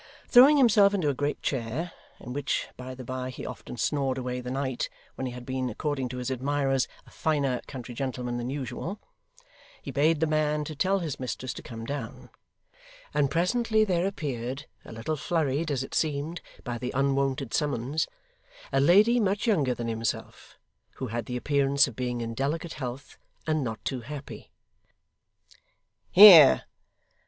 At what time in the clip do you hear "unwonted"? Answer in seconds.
16.95-17.53